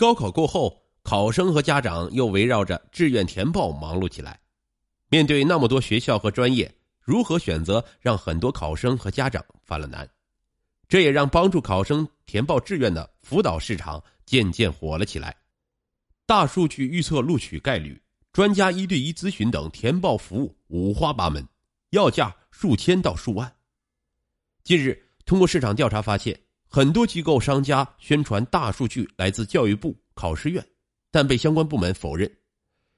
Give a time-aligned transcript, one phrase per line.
[0.00, 4.40] 高考过后，考生和家长又围绕着志愿填报忙碌起来。
[5.10, 10.08] 面对那么多学校和专业，如何选择，让很多考生和家长犯了难。
[10.88, 15.36] 这也让帮助考生填报志愿的辅导市场渐渐火了起来。
[16.24, 18.00] 大数据预测录取概率、
[18.32, 21.46] 专家一对一咨询等填报服务五花八门，
[21.90, 23.54] 要价数千到数万。
[24.64, 26.40] 近日，通过市场调查发现，
[26.72, 30.64] 很多机构商家宣传大数据来自教育部考试院，
[31.10, 32.30] 但被相关部门否认。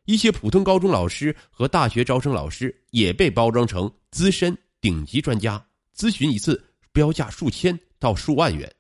[0.05, 5.65] 一些普通高中老师和大学招生老师也被包装成资深顶级专家，
[5.97, 8.71] 咨询一次标价数千到数万元。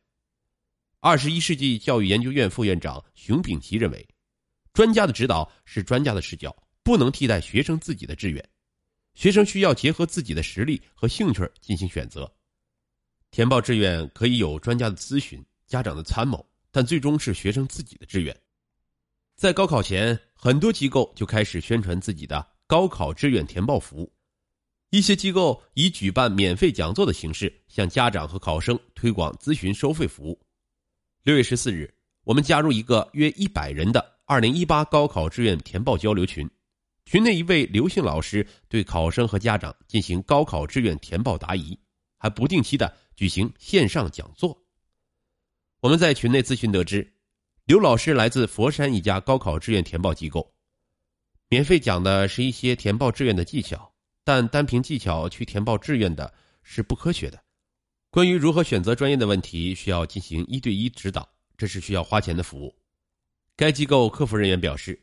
[1.00, 4.06] 二十一世纪教育研究院副院长熊丙奇认为，
[4.74, 8.46] 专家的指导是专家的视角，不能替代学生自己的志愿，
[9.14, 12.30] 学生需要结合自己的实力和兴趣进行选择。
[13.32, 18.36] 填报志愿可以有专家的咨询、家长的参谋，但最终是学生自己的志愿。
[19.36, 24.12] 在高考前，很多机构就开始宣传自己的高考志愿填报服务。
[24.90, 30.38] 一些机构以举办免费讲座的形式，向家长和考生推广咨询收费服务。
[31.22, 31.90] 六月十四日，
[32.24, 36.46] 我们加入一个约一百人的二零一八高考志愿填报交流群，
[37.06, 41.78] 群内一位刘姓老师对考生和家长进行高考志愿填报答疑，
[42.18, 44.64] 还不定期的举行线上讲座。
[45.78, 47.14] 我们在群内咨询得知。
[47.66, 50.52] 刘老师来自佛山一家高考志愿填报机构，
[51.48, 56.34] 免费讲的是一些填报志愿的技巧，但单凭技巧去填报志愿的
[56.64, 57.40] 是不科学的。
[58.10, 62.74] 关于如何选择专业的问题，需要进行一对一指导，这是需要花钱的服务。
[63.54, 65.00] 该机构客服人员表示，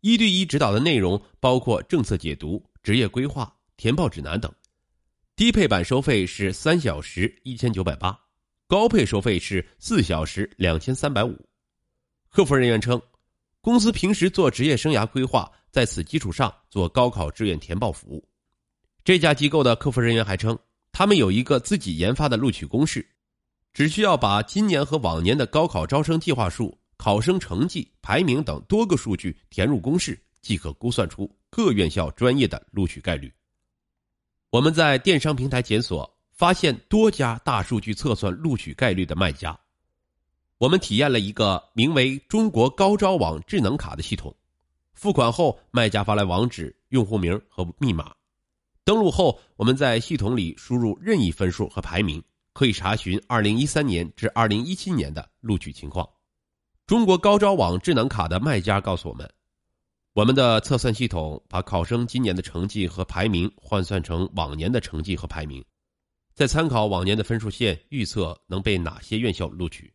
[0.00, 4.50] 一对一指导的内容包括政策解读、职业规划、填报指南等。
[5.36, 8.16] 低配版收费是三小时一千九百八，
[8.68, 11.36] 高配收费是四小时两千三百五。
[12.28, 13.02] 客服人员称，
[13.60, 18.24] 公司平时做职业生涯规划，在此基础上做高考志愿填报服务。
[19.02, 20.56] 这家机构的客服人员还称，
[20.92, 23.04] 他们有一个自己研发的录取公式，
[23.72, 33.28] 只需要把今年和往年的高考招生计划数、考生成绩、排名等多个数据填入公式，即可估算出各院校专业的录取概率。
[34.54, 39.58] 我们在电商平台检索，发现多家大数据测算录取概率的卖家。
[40.58, 44.32] 我们体验了一个名为“中国高招网智能卡”的系统，
[44.92, 48.12] 付款后，卖家发来网址、用户名和密码。
[48.84, 52.22] 登录后，我们在系统里输入任意分数和排名，
[52.52, 56.08] 可以查询2013年至2017年的录取情况。
[56.86, 59.28] 中国高招网智能卡的卖家告诉我们，
[60.14, 65.62] 我们的测算系统把考生今年的成绩和排名换算成往年的成绩和排名，
[66.34, 69.92] 再参考往年的分数线，预测能被哪些院校录取。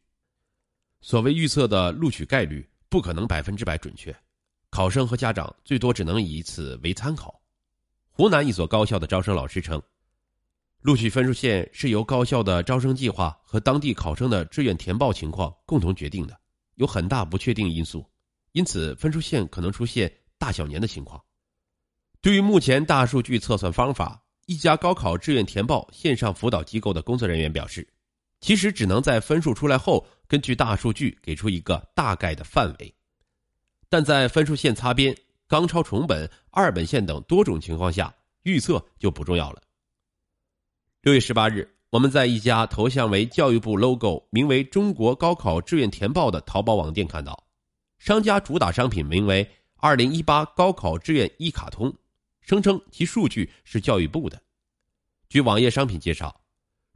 [0.99, 4.13] 所谓预测的录取概率不可能百分之百准确，
[4.69, 7.39] 考生和家长最多只能以此为参考。
[8.11, 9.81] 湖南一所高校的招生老师称，
[10.81, 16.37] 录取分数线是由高校的招生计划和当地考生的志愿填报情况共同决定的，
[16.75, 18.05] 有很大不确定因素，
[18.51, 21.21] 因此分数线可能出现大小年的情况。
[22.21, 27.87] 对于目前大数据测算方法，一家高考志愿填报线上辅导机构的工作人员表示。
[28.41, 32.95] 其实只能在分数出来后，根据大数据给出一个大概的范围，
[33.89, 35.13] 但在分数线擦边、
[35.45, 39.61] 刚超重本、二本线等多种情况下，预测就不重要了。
[41.01, 47.43] 六月十八日，我们在一家头像为教育部 logo、名为“中国高考志愿填报”的淘宝网店看到，
[47.99, 51.93] 商家主打商品名为“二零一八高考志愿一卡通”，
[52.41, 54.41] 声称其数据是教育部的。
[55.29, 56.41] 据网页商品介绍。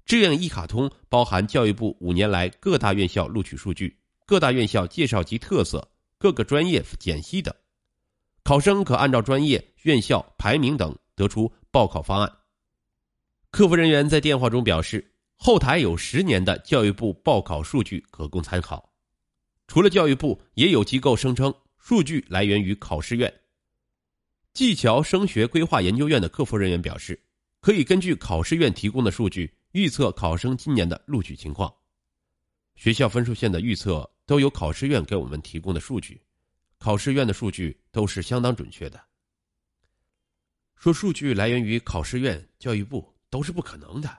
[0.05, 7.55] 志愿一卡通包含教育部五年来各大院校录取数据、各大院校介绍及特色、各个专业减析等，
[8.43, 12.29] 考生可按照专业、院校排名等得出报考方案。
[13.49, 18.92] 客服人员在电话中表示，后台有十年的教育部报考数据可供参考。
[19.67, 23.33] 除了教育部，也有机构声称数据来源于考试院。
[24.53, 27.19] 技桥升学规划研究院的客服人员表示，
[27.59, 29.53] 可以根据考试院提供的数据。
[29.73, 31.73] 预测考生今年的录取情况，
[32.75, 36.21] 学校分数线的预测都有考试院给我们提供的数据，
[36.77, 39.03] 考试院的数据都是相当准确的。
[40.75, 44.15] 说数据来源于考试院、教育部都是不可能的。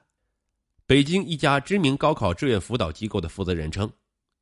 [0.87, 3.89] 北京一家知名高考志愿辅导机构的负责人称，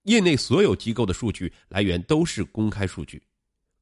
[0.04, 3.22] 业内所有机构的数据来源都是公开数据，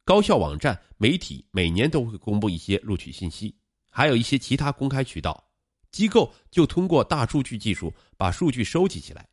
[0.04, 3.54] 高校网站、媒体每年都会公布一些录取信息，
[3.88, 5.46] 还有一些其他公开渠道。
[5.90, 9.28] 机构就通过大数据技术把数据收集起来。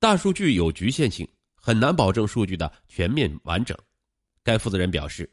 [0.00, 3.76] 大数据有局限性，很难保证数据的全面完整。
[4.42, 5.30] 该负责人表示，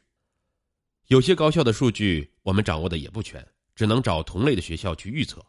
[1.08, 5.44] 有些高校的数据我们掌握的也不全，只能找同类的学校去预测。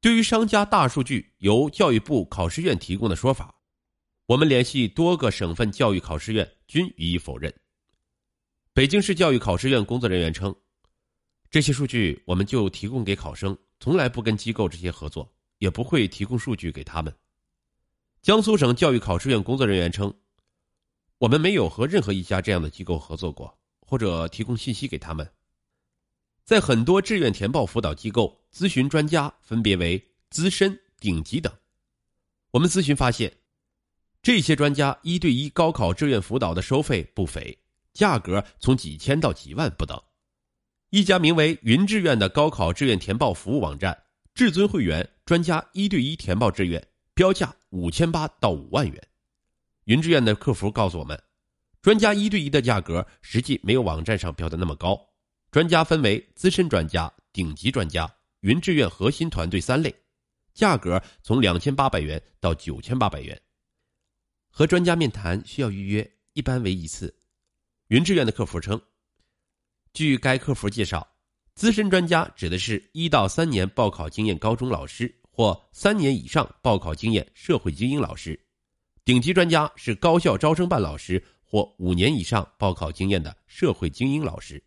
[0.00, 3.52] 对于商家大数据由教育部考试院提供的说法，
[4.26, 7.52] 我们联系多个省份教育考试院均予以否认。
[8.72, 10.54] 北京市教育考试院工作人员称，
[11.50, 17.14] 这些数据我们就提供给考生，从来不跟机构这些合作，也不会提供数据给他们。
[18.22, 20.12] 江苏省教育考试院工作人员称，
[21.18, 25.30] 我们没有和任何一家这样的机构合作过，或者提供信息给他们。
[26.44, 31.52] 在很多志愿填报辅导机构，咨询专家分别为资深、顶级等。
[32.50, 33.30] 我们咨询发现，
[34.24, 37.58] 这些专家一对一高考志愿辅导的收费不菲，
[37.92, 40.02] 价格从几千到几万不等。
[40.88, 44.04] 一家名为“云志愿”的高考志愿填报服务网站，
[44.34, 46.82] 至尊会员专家一对一填报志愿，
[47.12, 49.08] 标价五千八到五万元。
[49.84, 51.22] 云志愿的客服告诉我们，
[51.82, 54.98] 专家一对一的价格实际没有网站上标的那么高。
[55.50, 58.10] 专家分为资深专家、顶级专家、
[58.40, 59.94] 云志愿核心团队三类，
[60.54, 63.38] 价格从两千八百元到九千八百元。
[64.56, 67.12] 和专家面谈需要预约，一般为一次。
[67.88, 68.80] 云志愿的客服称，
[69.92, 71.04] 据该客服介绍，
[71.56, 78.40] 资深专家指的是一到三年报考经验高中老师或三年以上报考经验社会精英老师，
[79.04, 84.62] 顶级专家是高校招生办老师或五年以上报考经验的社会精英老师。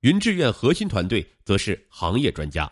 [0.00, 2.70] 云志愿核心团队则是行业专家，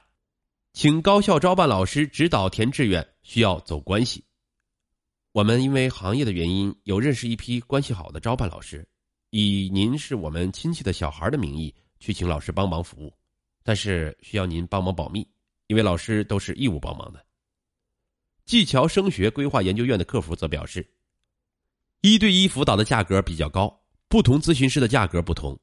[0.75, 4.23] 请高校招办老师指导填志愿需要走关系。
[5.37, 8.89] 我们因为行业的原因，有认识一批关系好的招办老师，
[9.29, 13.13] 以您是我们亲戚的小孩的名义去请老师帮忙服务，
[13.63, 15.29] 但是需要您帮忙保密，
[15.67, 17.23] 因为老师都是义务帮忙的。
[18.47, 20.89] 技桥升学规划研究院的客服则表示，
[22.01, 23.79] 一对一辅导的价格比较高，
[24.09, 25.55] 不同咨询师的价格不同。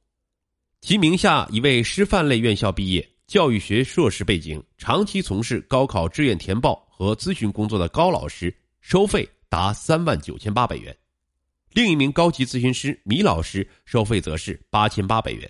[0.82, 10.92] 其名下一位师范类院校毕业、教育学硕士背景、长期从事高考志愿填报和咨询工作的高老师，收费达三万九千八百元；
[11.70, 15.48] 另一名高级咨询师米老师收费则是八千八百元。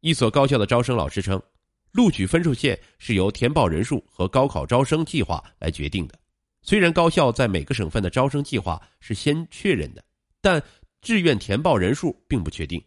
[0.00, 1.42] 一所高校的招生老师称，
[1.90, 6.18] 录取分数线是由填报人数和高考招生计划来决定的。
[6.60, 10.04] 虽然高校在每个省份的招生计划是先确认的，
[10.42, 10.62] 但
[11.00, 12.84] 志愿填报人数并不确定，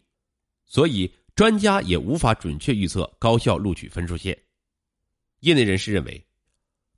[0.66, 1.12] 所以。
[1.34, 4.38] 专家也无法准确预测高校录取分数线。
[5.40, 6.22] 业内人士认为，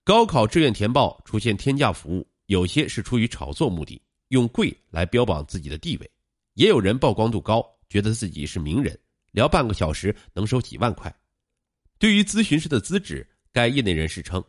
[0.02, 6.06] 高考志愿填报出现天价服务，有些是出于炒作目的，用贵来标榜自己的地位；
[6.54, 8.98] 也有人曝光度高，觉得自己是名人，
[9.32, 11.14] 聊半个小时能收几万块。
[11.98, 14.44] 对于咨询师的资质，该业内人士称，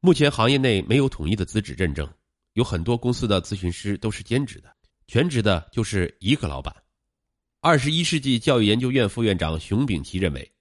[0.00, 2.08] 目前行业内没有统一的资质认证，
[2.52, 4.74] 有很多公司的咨询师都是兼职的，
[5.06, 6.74] 全职的就是一个老板。
[7.60, 10.52] 二十一世纪教育研究院副院长熊丙奇认为，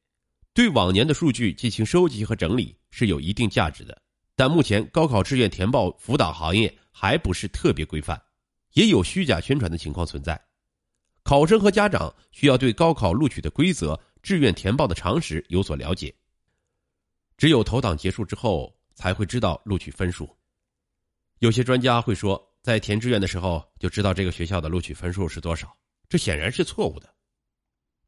[0.54, 4.01] 对往年的数据进行收集和整理是有一定价值的，
[4.39, 8.21] 但目前高考志愿填报辅导行业还不是特别规范，
[8.71, 10.41] 也有虚假宣传的情况存在。
[11.24, 16.15] 考生和家长需要对高考录取的规则、志愿填报的常识有所了解。
[17.36, 20.33] 只有投档结束之后才会知道录取分数。
[21.39, 25.75] 有些专家会说，在填志愿的时候就知道这个学校的录取分数是多少。
[26.08, 27.13] 这显然是错误的。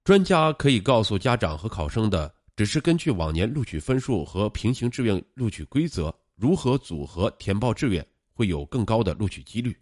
[0.06, 9.78] 专家可以告诉家长和考生的，只是根据往年录取分数和平行志愿录取规则如何组合填报志愿，会有更高的录取几率。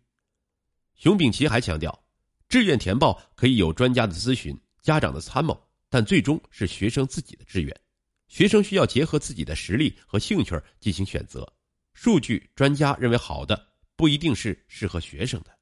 [0.96, 2.04] 熊丙奇还强调，
[2.48, 5.58] 志愿填报可以有专家的咨询、家长的参谋，
[5.90, 7.82] 但最终是学生自己的志愿，
[8.28, 11.52] 学生需要结合自己的实力和兴趣进行选择。
[11.94, 15.59] 数据专家认为好的，不一定是适合学生的。